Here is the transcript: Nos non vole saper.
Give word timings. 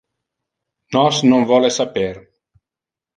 Nos 0.93 1.15
non 1.29 1.41
vole 1.51 1.69
saper. 1.79 2.15